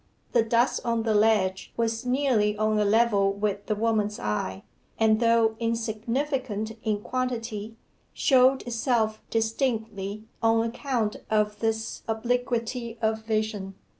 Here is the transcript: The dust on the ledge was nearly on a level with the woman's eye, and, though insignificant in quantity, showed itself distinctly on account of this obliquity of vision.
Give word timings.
The 0.31 0.41
dust 0.41 0.79
on 0.83 1.03
the 1.03 1.13
ledge 1.13 1.71
was 1.77 2.07
nearly 2.07 2.57
on 2.57 2.79
a 2.79 2.85
level 2.85 3.31
with 3.33 3.67
the 3.67 3.75
woman's 3.75 4.17
eye, 4.19 4.63
and, 4.97 5.19
though 5.19 5.55
insignificant 5.59 6.71
in 6.81 7.01
quantity, 7.01 7.75
showed 8.11 8.63
itself 8.63 9.21
distinctly 9.29 10.23
on 10.41 10.65
account 10.65 11.17
of 11.29 11.59
this 11.59 12.01
obliquity 12.07 12.97
of 12.99 13.21
vision. 13.25 13.75